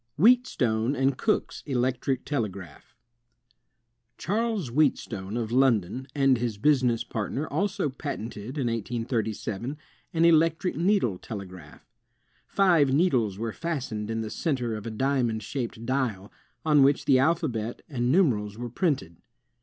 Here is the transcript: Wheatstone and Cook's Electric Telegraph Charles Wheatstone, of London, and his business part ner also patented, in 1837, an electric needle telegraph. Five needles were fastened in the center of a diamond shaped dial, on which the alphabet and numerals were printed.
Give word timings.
Wheatstone 0.17 0.95
and 0.95 1.15
Cook's 1.15 1.61
Electric 1.67 2.25
Telegraph 2.25 2.95
Charles 4.17 4.69
Wheatstone, 4.71 5.37
of 5.37 5.51
London, 5.51 6.07
and 6.15 6.39
his 6.39 6.57
business 6.57 7.03
part 7.03 7.31
ner 7.33 7.45
also 7.45 7.87
patented, 7.87 8.57
in 8.57 8.65
1837, 8.65 9.77
an 10.11 10.25
electric 10.25 10.75
needle 10.75 11.19
telegraph. 11.19 11.85
Five 12.47 12.91
needles 12.91 13.37
were 13.37 13.53
fastened 13.53 14.09
in 14.09 14.21
the 14.21 14.31
center 14.31 14.73
of 14.75 14.87
a 14.87 14.89
diamond 14.89 15.43
shaped 15.43 15.85
dial, 15.85 16.31
on 16.65 16.81
which 16.81 17.05
the 17.05 17.19
alphabet 17.19 17.83
and 17.87 18.11
numerals 18.11 18.57
were 18.57 18.69
printed. 18.69 19.17